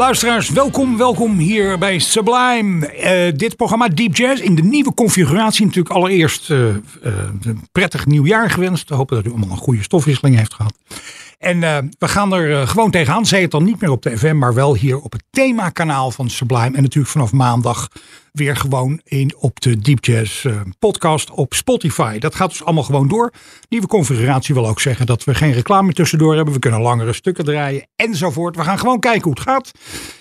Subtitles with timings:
[0.00, 2.86] Luisteraars, welkom, welkom hier bij Sublime.
[2.86, 5.64] Eh, dit programma Deep Jazz in de nieuwe configuratie.
[5.64, 6.74] Natuurlijk allereerst eh, eh,
[7.42, 8.88] een prettig nieuwjaar gewenst.
[8.88, 10.74] We hopen dat u allemaal een goede stofwisseling heeft gehad.
[11.40, 11.60] En
[11.98, 13.26] we gaan er gewoon tegenaan.
[13.26, 16.30] Zij het dan niet meer op de FM, maar wel hier op het themakanaal van
[16.30, 16.76] Sublime.
[16.76, 17.88] En natuurlijk vanaf maandag
[18.32, 20.46] weer gewoon in, op de Deep Jazz
[20.78, 22.18] podcast op Spotify.
[22.18, 23.32] Dat gaat dus allemaal gewoon door.
[23.68, 26.54] Nieuwe configuratie wil ook zeggen dat we geen reclame tussendoor hebben.
[26.54, 28.56] We kunnen langere stukken draaien enzovoort.
[28.56, 29.70] We gaan gewoon kijken hoe het gaat.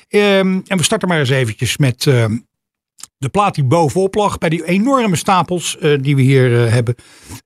[0.07, 2.37] Ehm, en we starten maar eens eventjes met ehm,
[3.19, 4.37] de plaat die bovenop lag.
[4.37, 6.95] Bij die enorme stapels eh, die we hier uh, hebben.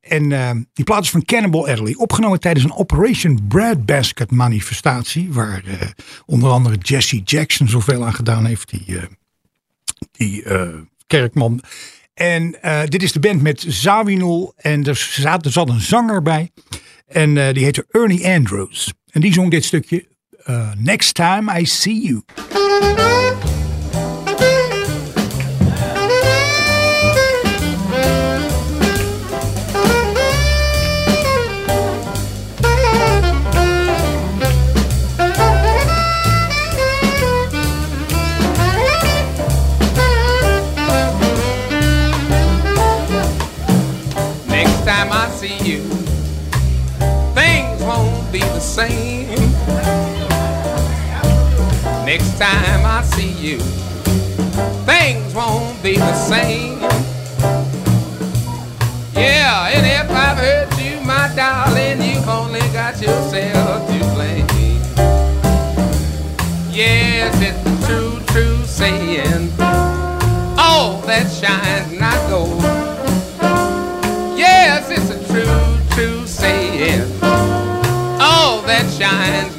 [0.01, 1.95] En ehm, die plaat is van Cannibal Adderley.
[1.95, 5.31] Opgenomen tijdens een Operation Breadbasket manifestatie.
[5.31, 5.63] Waar
[6.25, 8.69] onder andere Jesse Jackson zoveel aan gedaan heeft.
[8.69, 8.97] Die,
[10.11, 10.43] die
[11.07, 11.61] kerkman.
[12.13, 14.53] En dit is de band met Zawinul.
[14.55, 16.49] En er zat, er zat een zanger bij.
[17.07, 18.93] En die heette Ernie Andrews.
[19.11, 20.07] En die zong dit stukje
[20.77, 22.23] Next Time I See You.
[52.13, 53.57] Next time I see you,
[54.85, 56.79] things won't be the same.
[59.15, 64.45] Yeah, and if I've hurt you, my darling, you've only got yourself to blame.
[66.69, 69.51] Yes, it's a true, true saying.
[70.59, 72.61] All that shines not gold.
[74.37, 77.11] Yes, it's a true, true saying.
[77.23, 79.52] All that shines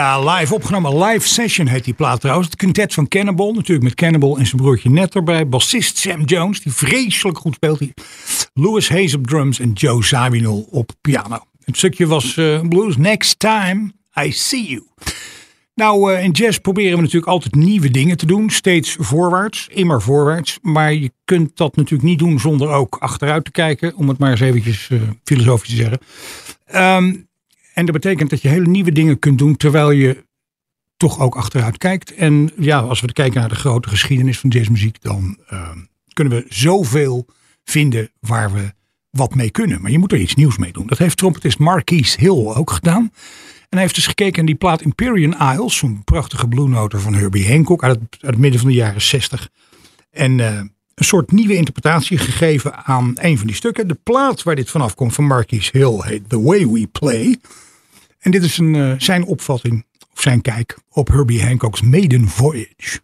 [0.00, 1.04] Ja, live opgenomen.
[1.04, 2.48] Live Session heet die plaat trouwens.
[2.48, 3.52] Het quintet van Cannibal.
[3.52, 5.48] Natuurlijk met Cannibal en zijn broertje Net erbij.
[5.48, 7.78] Bassist Sam Jones, die vreselijk goed speelt.
[7.78, 7.94] Die.
[8.54, 11.38] Louis Hayes op drums en Joe Zawinul op piano.
[11.64, 12.96] Het stukje was eh, blues.
[12.96, 13.92] Next time
[14.24, 14.82] I see you.
[15.74, 18.50] Nou, eh, in jazz proberen we natuurlijk altijd nieuwe dingen te doen.
[18.50, 20.58] Steeds voorwaarts, immer voorwaarts.
[20.62, 23.96] Maar je kunt dat natuurlijk niet doen zonder ook achteruit te kijken.
[23.96, 25.98] Om het maar eens eventjes eh, filosofisch te zeggen.
[26.64, 27.14] Ehm,
[27.74, 30.24] en dat betekent dat je hele nieuwe dingen kunt doen terwijl je
[30.96, 32.14] toch ook achteruit kijkt.
[32.14, 35.78] En ja, als we kijken naar de grote geschiedenis van jazzmuziek, dan ehm,
[36.12, 37.26] kunnen we zoveel
[37.64, 38.72] vinden waar we
[39.10, 39.82] wat mee kunnen.
[39.82, 40.86] Maar je moet er iets nieuws mee doen.
[40.86, 43.02] Dat heeft trompetist Marquise Hill ook gedaan.
[43.02, 47.14] En hij heeft dus gekeken naar die plaat Imperial Isles, zo'n prachtige blue note van
[47.14, 49.48] Herbie Hancock uit het, midden van de jaren 60.
[50.10, 50.62] En eh,
[50.94, 53.88] een soort nieuwe interpretatie gegeven aan een van die stukken.
[53.88, 57.38] De plaat waar dit vanaf komt van Marquise Hill heet The Way We Play.
[58.18, 63.00] En dit is een, eh, zijn opvatting, of zijn kijk op Herbie Hancock's Maiden Voyage.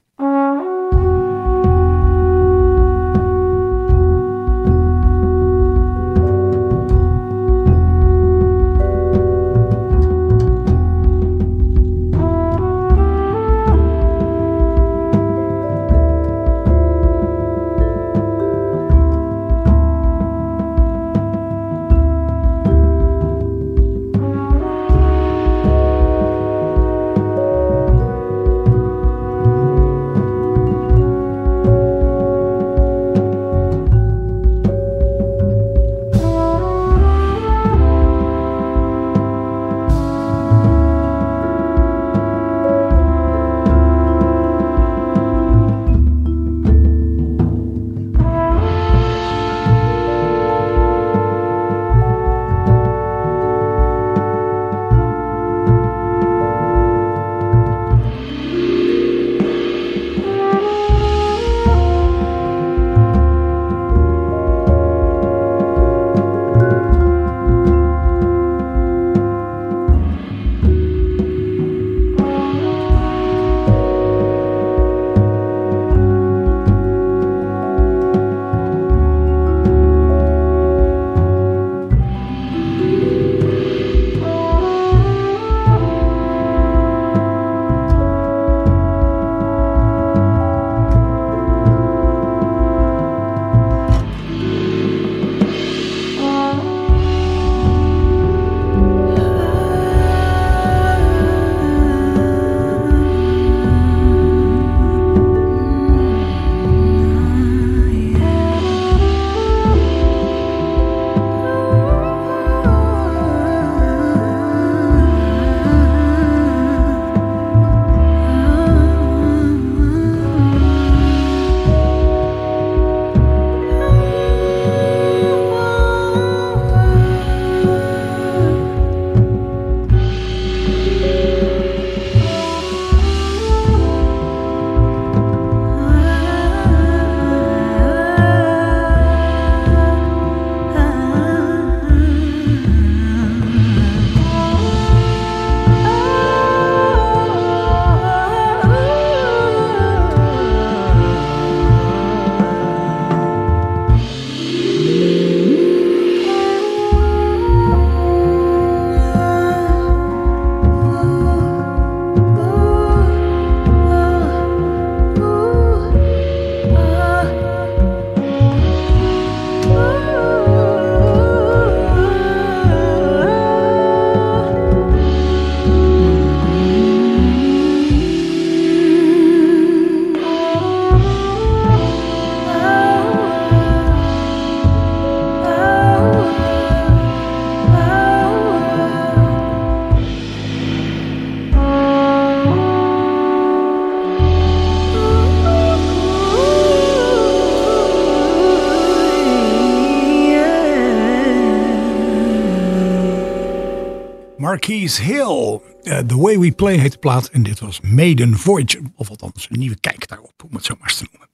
[204.66, 205.60] Marquise Hill.
[205.82, 207.28] Eh, The Way We Play heet de plaat.
[207.28, 208.80] En dit was Maiden Voyage.
[208.94, 211.28] Of althans, een nieuwe kijk daarop, om het zo maar eens te noemen.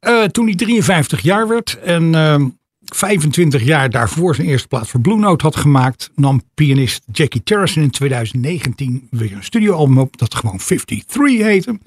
[0.00, 2.48] Eh, toen hij 53 jaar werd en ehm,
[2.84, 7.82] 25 jaar daarvoor zijn eerste plaat voor Blue Note had gemaakt, nam pianist Jackie Terrison
[7.82, 11.78] in 2019 weer een studioalbum op dat gewoon 53 heette.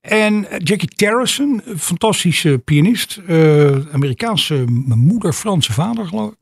[0.00, 3.20] En eh, Jackie Terrison, fantastische pianist,
[3.92, 6.39] Amerikaanse moeder, Franse vader geloof ik.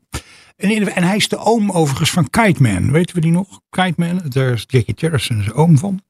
[0.59, 2.91] En, en hij is de oom overigens van Kite Man.
[2.91, 3.59] Weten we die nog?
[3.69, 6.01] Kite Man, daar is Jackie Terrison zijn oom van.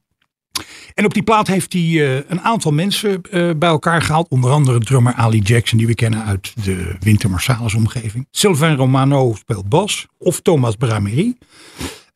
[0.93, 4.29] En op die plaat heeft hij eh, een aantal mensen eh, bij elkaar gehaald.
[4.29, 8.27] Onder andere drummer Ali Jackson, die we kennen uit de Winter Marsalis omgeving.
[8.31, 10.07] Sylvain Romano speelt bas.
[10.17, 11.35] Of Thomas Bramery.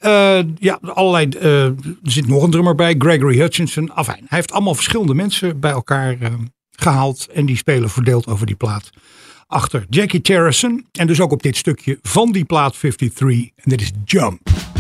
[0.04, 3.94] Eh, ja, allerlei, er zit nog een drummer bij, Gregory Hutchinson.
[3.94, 6.34] Afijn, hij heeft allemaal verschillende mensen bij elkaar eh,
[6.72, 7.28] gehaald.
[7.34, 8.90] En die spelen verdeeld over die plaat.
[9.54, 10.86] Achter Jackie Terrison.
[10.92, 13.28] En dus ook op dit stukje van die plaat 53.
[13.56, 14.73] En dit is Jump.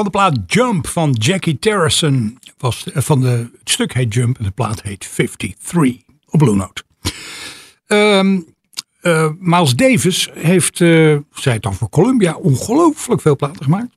[0.00, 2.38] Van de plaat Jump van Jackie Terrison.
[2.58, 6.54] Was, eh, van de, het stuk heet Jump en de plaat heet 53 op Blue
[6.54, 6.82] Note.
[9.00, 13.94] Eh, Miles Davis heeft, eh zei het dan voor Columbia, ongelooflijk veel platen gemaakt.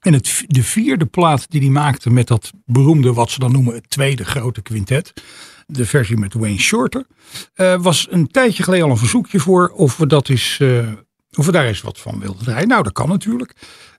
[0.00, 3.74] En het, de vierde plaat die hij maakte met dat beroemde, wat ze dan noemen,
[3.74, 5.12] het tweede grote quintet.
[5.66, 7.06] De versie met Wayne Shorter.
[7.80, 10.60] was een tijdje geleden al een verzoekje voor of we, dat is,
[11.34, 12.68] of we daar eens wat van wilden draaien.
[12.68, 13.54] Nou, dat kan natuurlijk.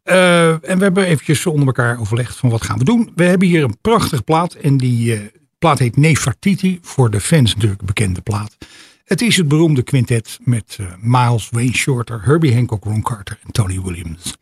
[0.10, 3.12] Eh, en we hebben eventjes onder elkaar overlegd van wat gaan we doen.
[3.16, 4.54] We hebben hier een prachtige plaat.
[4.54, 5.22] En die eh,
[5.60, 6.80] plaat heet Nefertiti.
[6.82, 8.58] Voor de fans natuurlijk bekende plaat.
[9.04, 13.52] Het is het beroemde quintet met eh, Miles, Wayne Shorter, Herbie Hancock, Ron Carter en
[13.52, 14.34] Tony Williams.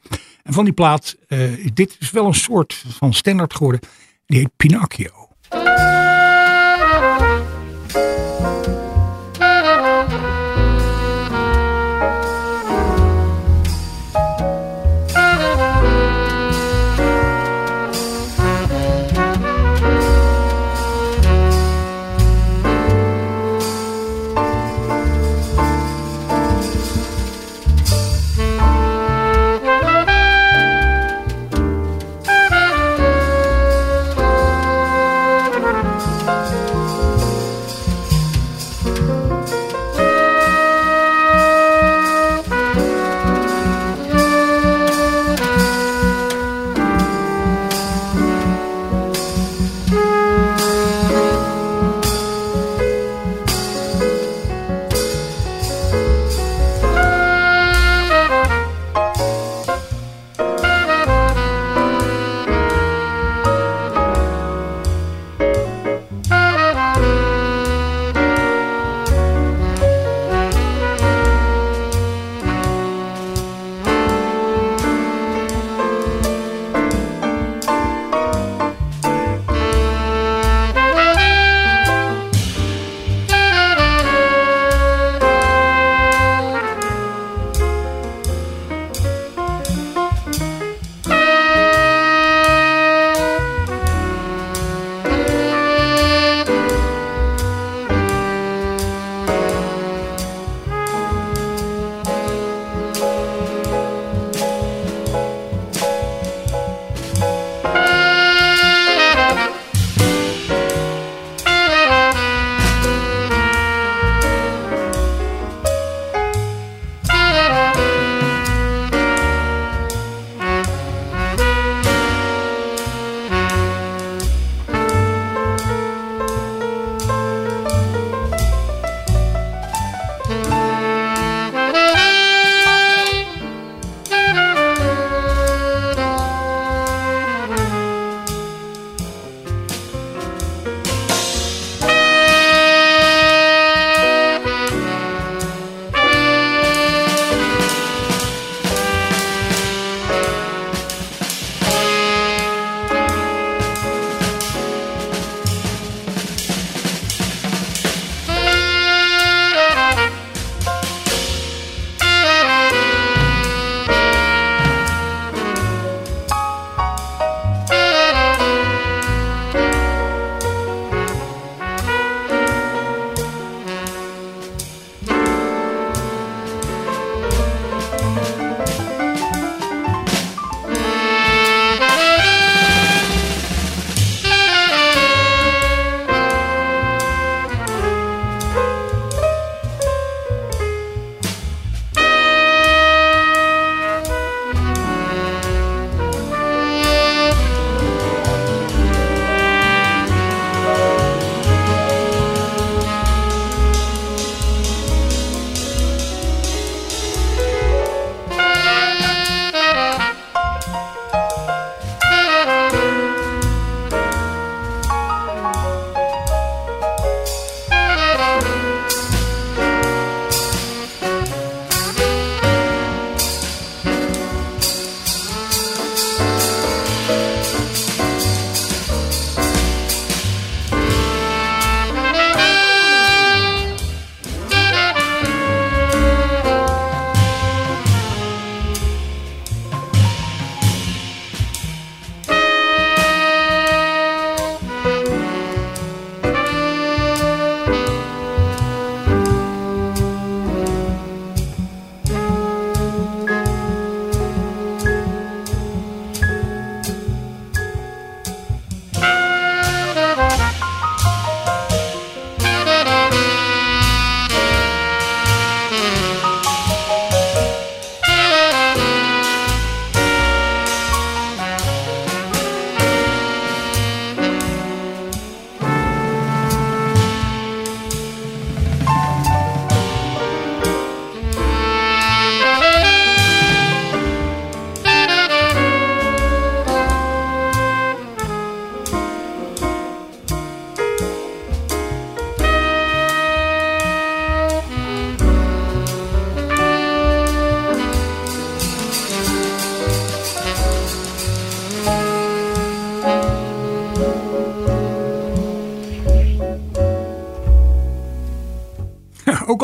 [0.44, 1.18] En van die plaat,
[1.74, 3.82] dit is wel een soort van standaard geworden.
[4.26, 5.27] Die heet Pinocchio.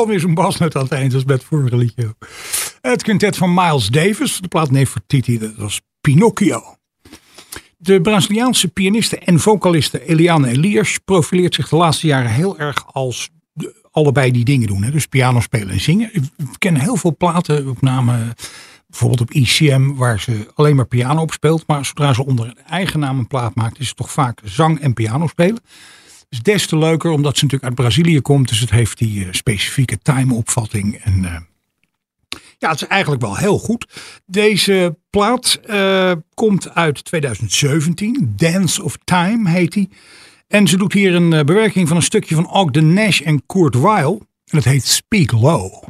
[0.04, 2.16] Alweer zo'n basnet aan het eind, als bij het vorige liedje.
[2.82, 6.78] Het quintet van Miles Davis, de plaat Nefertiti, dat was Pinocchio.
[7.78, 13.30] De Braziliaanse pianiste en vocaliste Eliane Elias profileert zich de laatste jaren heel erg als
[13.92, 14.84] allebei die dingen doen.
[14.84, 14.92] Hè?
[14.92, 16.10] Dus piano spelen en zingen.
[16.38, 18.36] We kennen heel veel platen, op name
[18.88, 21.64] bijvoorbeeld op ICM, waar ze alleen maar piano op speelt.
[21.68, 24.94] Maar zodra ze onder eigen naam een plaat maakt, is het toch vaak zang en
[24.94, 25.60] piano spelen.
[26.34, 28.48] Is des te leuker omdat ze natuurlijk uit Brazilië komt.
[28.48, 30.96] Dus het heeft die eh, specifieke time-opvatting.
[30.96, 31.36] En eh,
[32.58, 33.88] ja, het is eigenlijk wel heel goed.
[34.26, 38.34] Deze plaat eh, komt uit 2017.
[38.38, 39.90] Dance of Time heet die.
[40.48, 44.20] En ze doet hier een bewerking van een stukje van Ogden Nash en Kurt Weill.
[44.46, 45.84] En het heet Speak low.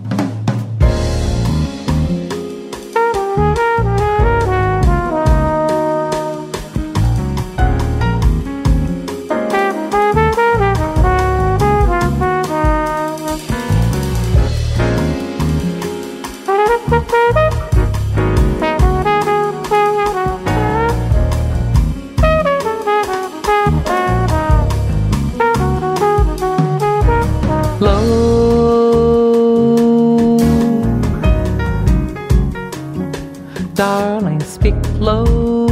[33.75, 35.65] Darling, speak low.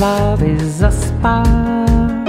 [0.00, 2.24] Love is a spark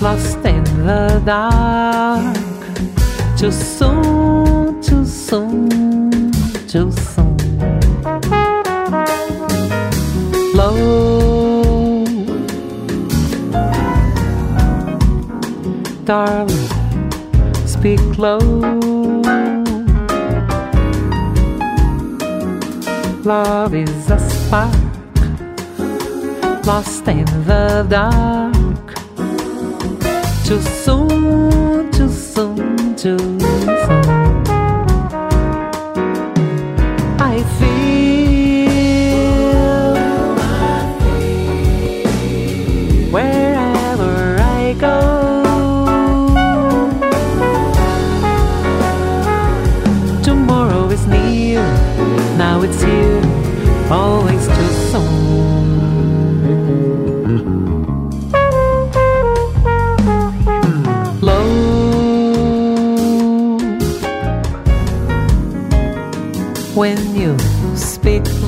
[0.00, 2.36] lost in the dark.
[3.38, 6.32] Too soon, too soon,
[6.68, 7.36] too soon.
[10.54, 11.20] Low.
[16.10, 16.68] darling,
[17.66, 18.89] speak low.
[23.24, 24.90] Love is a spark
[26.64, 28.94] lost in the dark.
[30.44, 33.39] Too soon, too soon, too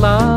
[0.03, 0.32] love.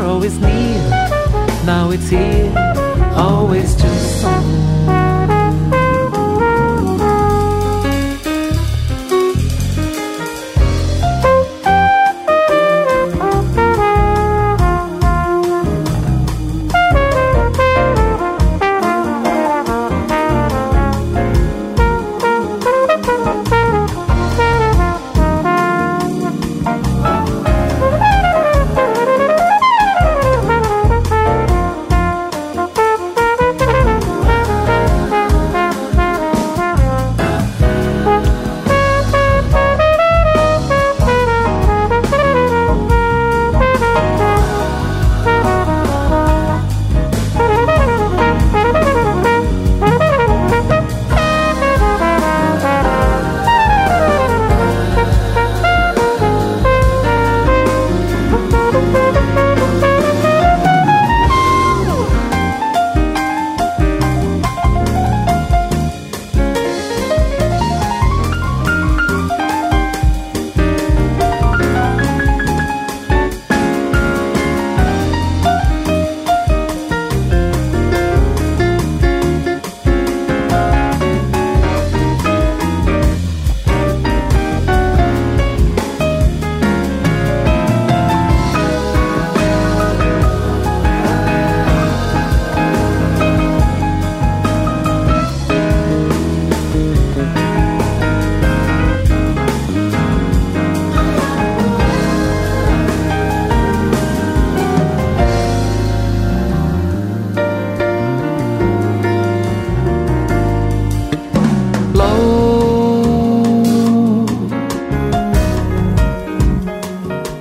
[0.00, 0.88] Is near,
[1.66, 2.52] now it's here,
[3.16, 4.69] always too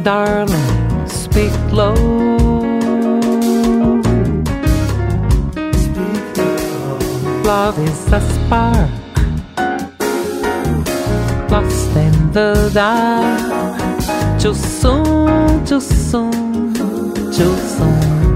[0.03, 1.93] darling, speak low.
[7.43, 8.89] Love is a spark,
[11.49, 14.39] lost in the dark.
[14.39, 16.73] Too soon, too soon,
[17.33, 18.28] too soon.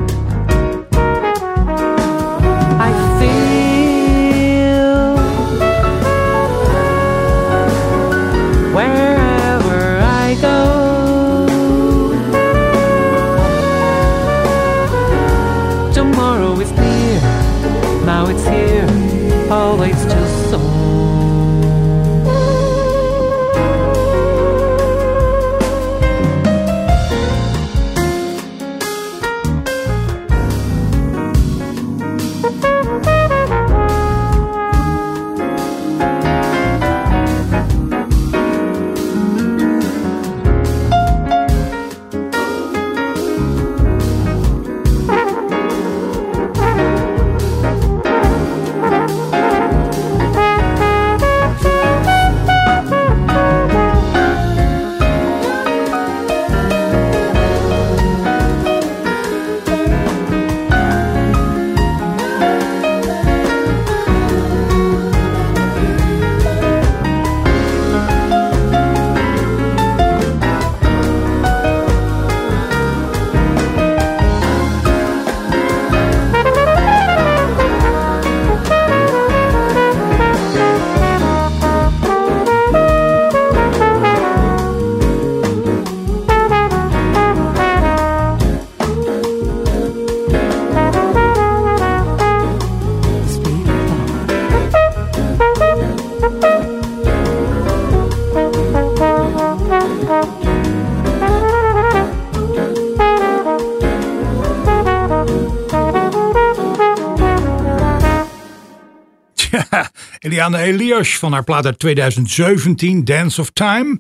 [110.20, 114.00] Eliane Elias van haar plaat uit 2017, Dance of Time.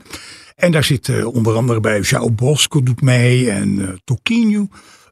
[0.56, 4.68] En daar zit eh, onder andere bij Jao Bosco doet mee en uh, Toquinho.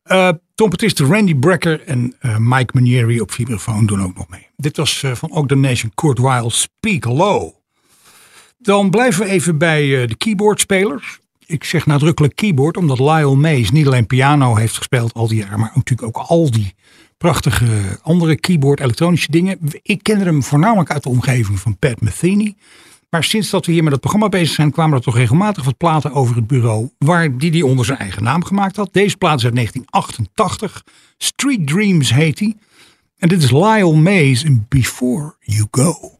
[0.06, 0.30] Uh,
[0.62, 4.48] trompetist Randy Brecker en uh, Mike Manieri op vibrafoon doen ook nog mee.
[4.56, 7.54] Dit was uh, van ook Nation Kurt Weill, Speak Low.
[8.58, 11.20] Dan blijven we even bij de keyboardspelers.
[11.46, 15.60] Ik zeg nadrukkelijk keyboard, omdat Lyle Mays niet alleen piano heeft gespeeld al die jaren,
[15.60, 16.76] maar natuurlijk ook al die
[17.18, 19.60] prachtige andere keyboard elektronische dingen.
[19.82, 22.56] Ik kende hem voornamelijk uit de omgeving van Pat Metheny.
[23.12, 25.78] Maar sinds dat we hier met het programma bezig zijn, kwamen er toch regelmatig wat
[25.78, 26.90] platen over het bureau.
[26.98, 28.94] Waar die die onder zijn eigen naam gemaakt had.
[28.94, 30.84] Deze plaat is uit 1988.
[31.18, 32.56] Street Dreams heet hij.
[33.18, 36.20] En dit is Lyle Mays in Before You Go.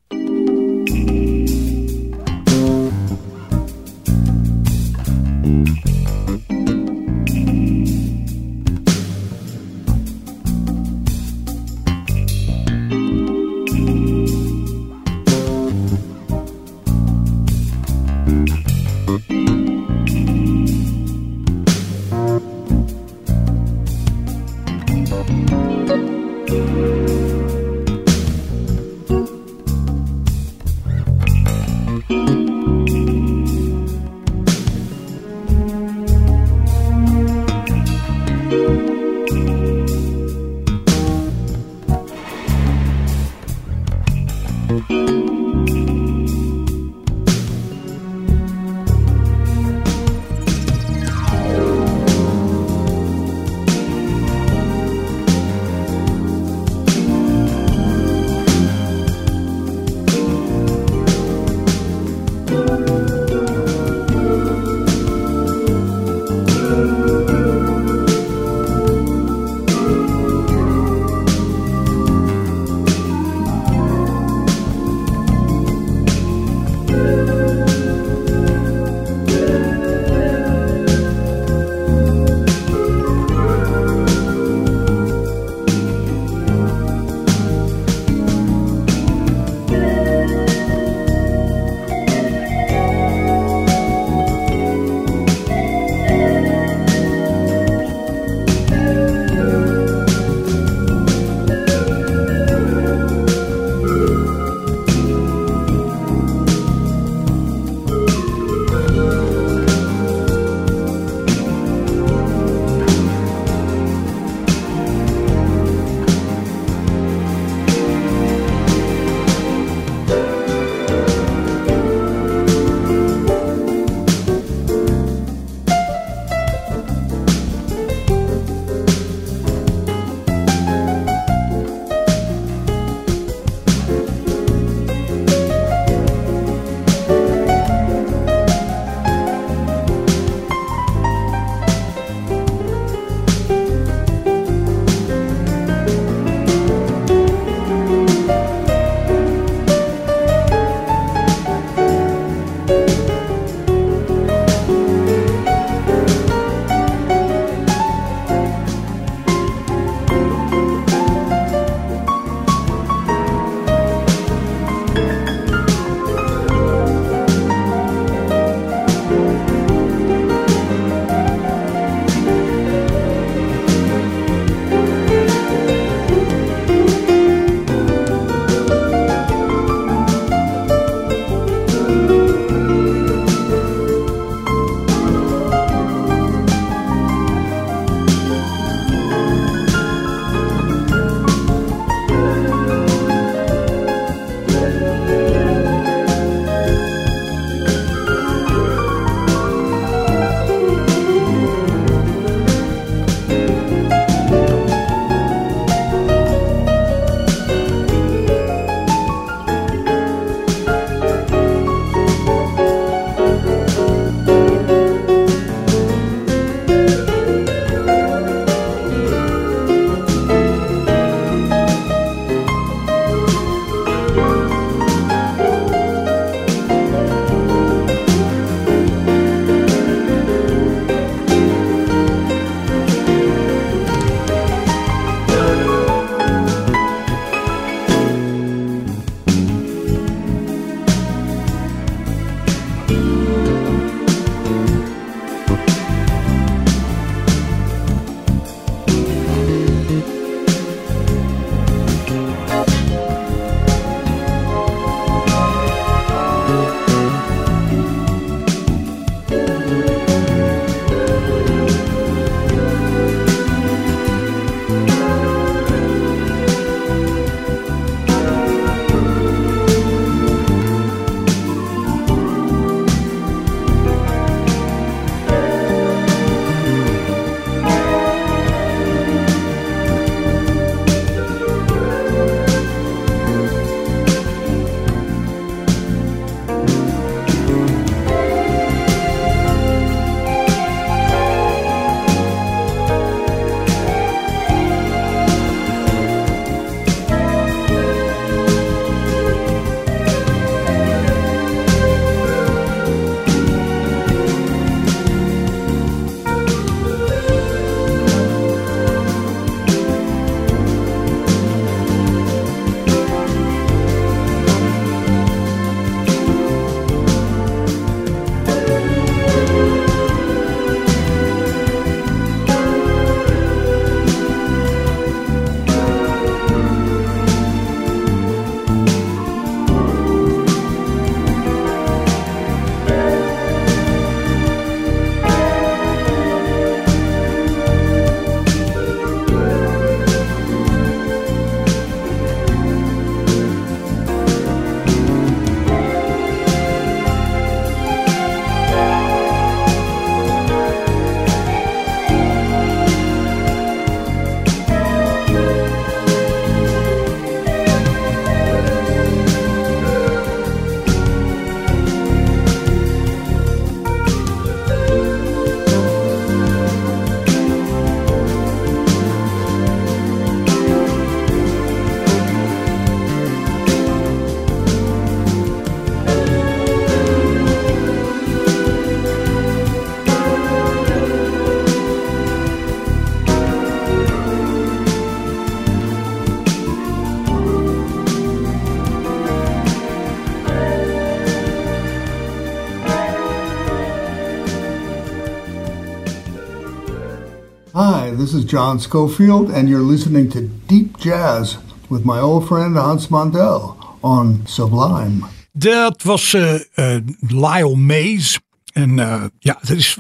[398.32, 401.58] This is John Schofield, and you're listening to Deep Jazz
[401.90, 405.26] with my old friend Hans Mandel on Sublime.
[405.52, 408.40] Dat was eh, Lyle Mays.
[408.74, 409.98] En eh, ja, dat is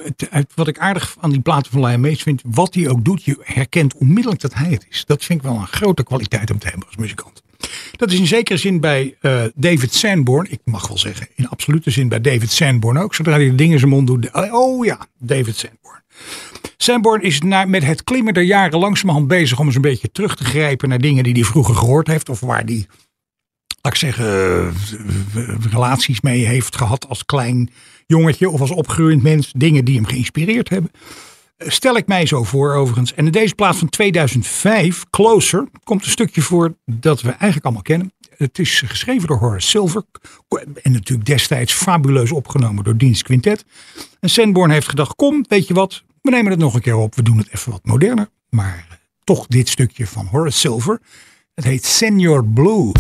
[0.56, 2.42] wat ik aardig aan die platen van Lyle Mays vind.
[2.46, 5.06] Wat hij ook doet, je herkent onmiddellijk dat hij het is.
[5.06, 7.44] Dat vind ik wel een grote kwaliteit om te hebben als muzikant.
[7.92, 9.16] Dat is in zekere zin bij
[9.56, 10.52] David Sanborn.
[10.52, 13.16] Ik mag wel zeggen, in absolute zin bij David Sanborn ook.
[13.16, 14.52] Zodra hij de dingen in zijn mond doet.
[14.52, 16.01] Oh ja, David Sanborn.
[16.78, 20.44] Sanborn is met het klimmen der jaren langzamerhand bezig om eens een beetje terug te
[20.44, 22.30] grijpen naar dingen die hij vroeger gehoord heeft.
[22.30, 22.86] Of waar hij
[23.82, 27.70] laat ik zeggen, eh, relaties mee heeft gehad als klein
[28.08, 29.52] jongetje of als opgroeiend mens.
[29.58, 30.92] Dingen die hem geïnspireerd hebben.
[31.58, 33.14] Eh, Stel ik mij zo voor overigens.
[33.14, 37.82] En in deze plaats van 2005, Closer, komt een stukje voor dat we eigenlijk allemaal
[37.82, 38.14] kennen.
[38.38, 40.04] Het is geschreven door Horace Silver.
[40.82, 43.66] En natuurlijk destijds fabuleus opgenomen door Dienst Quintet.
[44.20, 47.16] En Sanborn heeft gedacht, kom, weet je wat, we nemen het nog een keer op.
[47.16, 48.30] We doen het even wat moderner.
[48.50, 51.02] Maar eh, toch dit stukje van Horace Silver.
[51.54, 52.94] Het heet Senior Blues.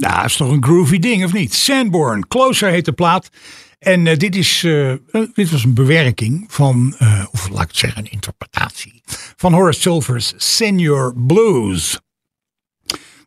[0.00, 1.54] Ja, is toch een groovy ding, of niet?
[1.54, 3.28] Sandborn, Closer heet de plaat.
[3.78, 4.98] En eh, dit, is, eh, eh,
[5.32, 6.94] dit was een bewerking van,
[7.30, 9.02] of laat ik het zeggen, een interpretatie
[9.36, 12.00] van Horace Silver's Senior Blues.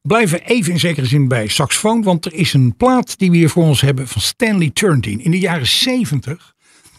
[0.01, 3.49] Blijven even in zekere zin bij saxofoon, want er is een plaat die we hier
[3.49, 5.23] voor ons hebben van Stanley Turntine.
[5.23, 6.53] In de jaren 70,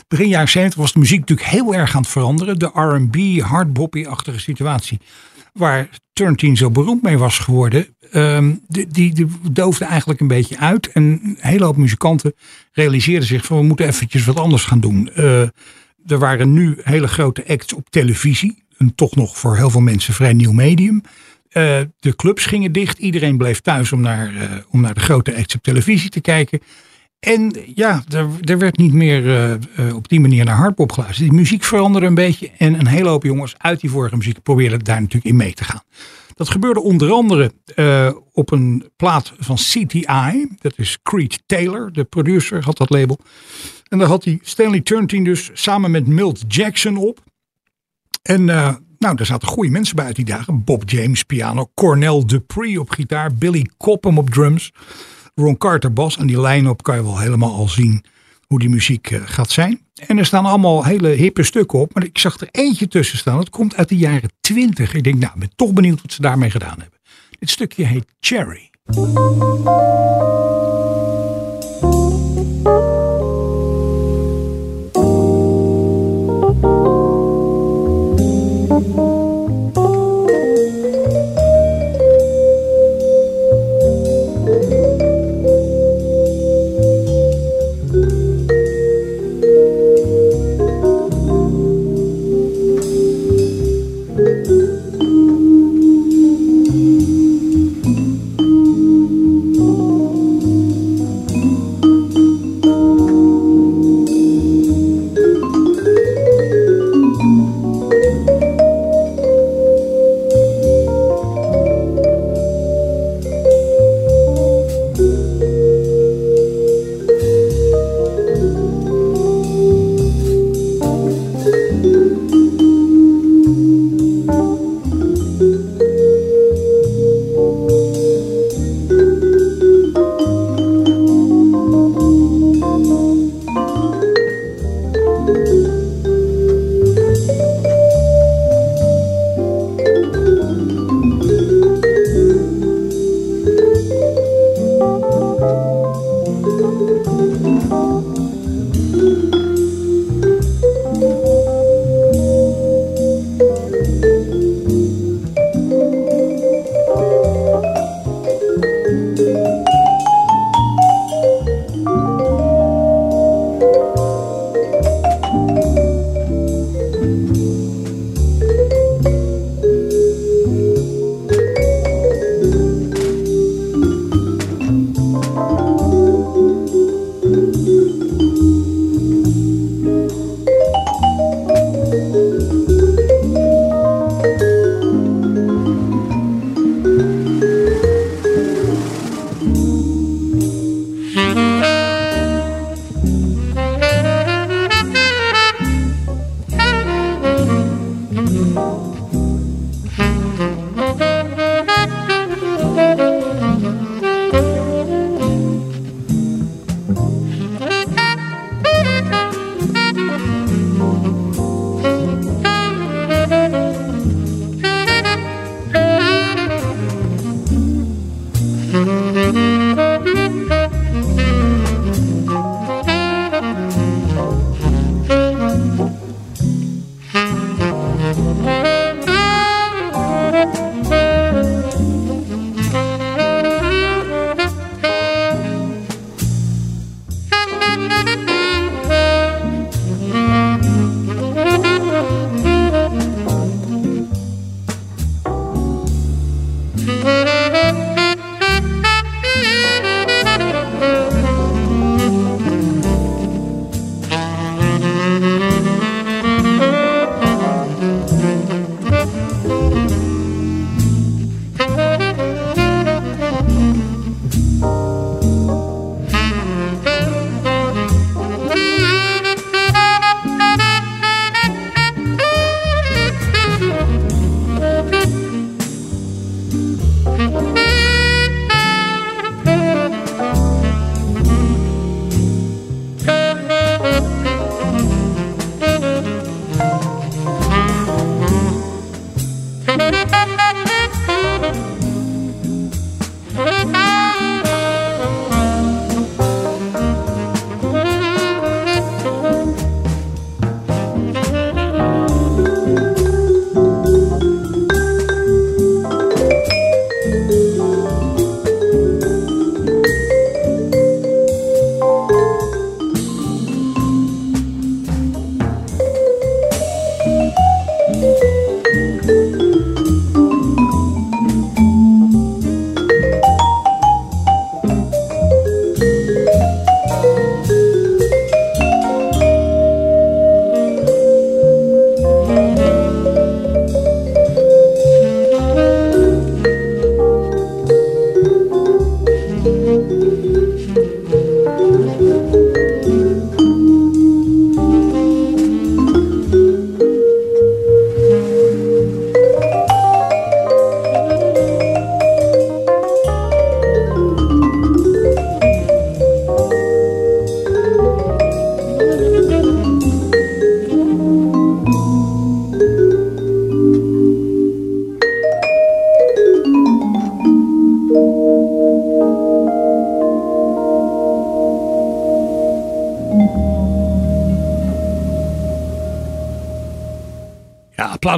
[0.09, 2.59] begin jaren 70, was de muziek natuurlijk heel erg aan het veranderen.
[2.59, 5.01] De R&B, hardboppy-achtige situatie
[5.59, 10.93] waar Turntine zo beroemd mee was geworden, ehm, die, die, doofde eigenlijk een beetje uit.
[10.93, 12.35] En een hele hoop muzikanten
[12.73, 15.11] realiseerden zich van we moeten eventjes wat anders gaan doen.
[15.15, 15.41] Eh,
[16.07, 18.65] er waren nu hele grote acts op televisie.
[18.77, 21.03] Een toch nog voor heel veel mensen vrij nieuw medium.
[21.49, 22.99] Eh, de clubs gingen dicht.
[22.99, 26.61] Iedereen bleef thuis om naar, eh, om naar de grote acts op televisie te kijken.
[27.25, 31.29] En ja, er, er werd niet meer eh, eh, op die manier naar hardpop geluisterd.
[31.29, 32.51] Die muziek veranderde een beetje.
[32.59, 35.65] En een hele hoop jongens uit die vorige muziek probeerden daar natuurlijk in mee te
[35.65, 35.83] gaan.
[36.35, 40.49] Dat gebeurde onder andere eh, op een plaat van CTI.
[40.59, 43.19] Dat is Creed Taylor, de producer, had dat label.
[43.89, 47.23] En daar had hij Stanley Turntine dus samen met Milt Jackson op.
[48.23, 48.45] En
[48.99, 50.65] nou, daar zaten goede mensen bij uit die dagen.
[50.65, 54.73] Bob James piano, Cornel Dupree op gitaar, Billy Cobham op drums,
[55.35, 56.17] Ron Carter bas.
[56.17, 58.05] En die lijn op kan je wel helemaal al zien
[58.47, 59.81] hoe die muziek eh, gaat zijn.
[60.07, 61.95] En er staan allemaal hele hippe stukken op.
[61.95, 63.37] Maar ik zag er eentje tussen staan.
[63.37, 64.95] Dat komt uit de jaren 20.
[64.95, 66.99] Ik denk, nou, ik ben toch benieuwd wat ze daarmee gedaan hebben.
[67.39, 68.71] Dit stukje heet Cherry.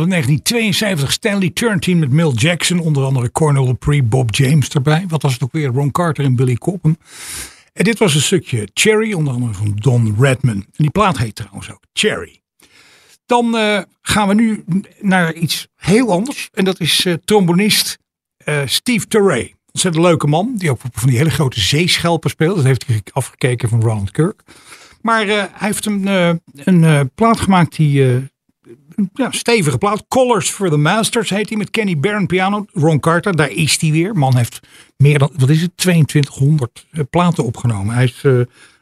[0.00, 1.12] Uit 1972.
[1.12, 2.78] Stanley Turntine met Mill Jackson.
[2.78, 5.04] Onder andere Cornel Dupree, Bob James erbij.
[5.08, 5.68] Wat was het ook weer?
[5.68, 6.98] Ron Carter en Billy Cobham.
[7.72, 9.12] En dit was een stukje Cherry.
[9.12, 10.54] Onder andere van Don Redman.
[10.54, 12.40] En die plaat heet trouwens ook Cherry.
[13.26, 14.64] Dan eh, gaan we nu
[15.00, 16.48] naar iets heel anders.
[16.52, 17.98] En dat is eh, trombonist
[18.36, 19.54] eh, Steve Turray.
[19.72, 20.52] Ontzettend leuke man.
[20.56, 22.56] Die ook van die hele grote zeeschelpen speelt.
[22.56, 24.42] Dat heeft hij afgekeken van Ronald Kirk.
[25.00, 26.06] Maar hij heeft een,
[26.54, 28.24] een plaat gemaakt die...
[28.96, 30.04] een ja, stevige plaat.
[30.08, 32.66] Colors for the Masters heet hij met Kenny Barron piano.
[32.72, 34.14] Ron Carter, daar is hij weer.
[34.14, 34.60] Man heeft
[34.96, 37.94] meer dan, wat is het, 2200 eh, platen opgenomen.
[37.94, 38.32] Hij is, eh,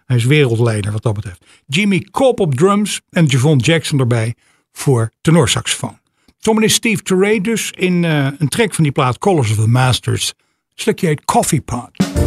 [0.06, 1.44] hij is wereldleider wat dat betreft.
[1.66, 4.34] Jimmy Cobb op drums en Javon Jackson erbij
[4.72, 5.98] voor tenorsaxofoon.
[6.38, 10.26] Trombonist Steve Turray dus in eh, een track van die plaat Colors of the Masters.
[10.26, 12.23] Het stukje heet Coffee Pot.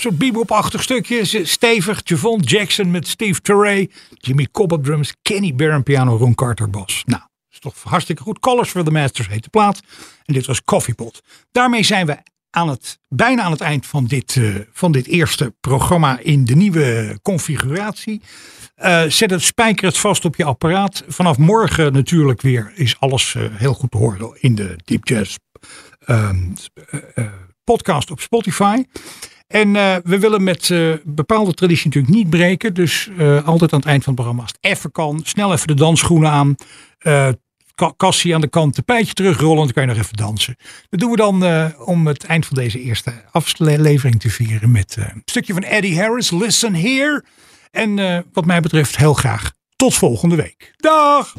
[0.00, 1.44] Soort bebop-achtig stukje.
[1.46, 2.00] Stevig.
[2.04, 3.90] Javon Jackson met Steve Turray.
[4.14, 5.14] Jimmy Cobb op drums.
[5.22, 6.16] Kenny Barron piano.
[6.16, 7.02] Ron Carter bas.
[7.06, 8.38] Nou, is toch hartstikke goed.
[8.38, 9.80] Colors for the Masters heet de plaat.
[10.24, 11.22] En dit was Coffeepot.
[11.52, 12.16] Daarmee zijn we
[12.50, 16.54] aan het, bijna aan het eind van dit, eh, van dit eerste programma in de
[16.54, 18.20] nieuwe configuratie.
[18.74, 21.04] Eh, zet het spijker het vast op je apparaat.
[21.08, 25.36] Vanaf morgen natuurlijk weer is alles eh, heel goed te horen in de Deep Jazz
[25.98, 26.36] ehm,
[26.90, 27.32] eh, eh,
[27.64, 28.82] podcast op Spotify.
[29.48, 32.74] En eh, we willen met eh, bepaalde traditie natuurlijk niet breken.
[32.74, 35.66] Dus eh, altijd aan het eind van het programma, als het even kan, snel even
[35.66, 36.54] de dansschoenen aan.
[37.74, 39.64] ka- kassie aan de kant, de pijtje terugrollen.
[39.64, 40.56] Dan kan je nog even dansen.
[40.88, 41.44] Dat doen we dan
[41.84, 46.30] om het eind van deze eerste aflevering te vieren met een stukje van Eddie Harris.
[46.30, 47.24] Listen here.
[47.70, 50.72] En wat mij betreft heel graag tot volgende week.
[50.76, 51.34] Dag!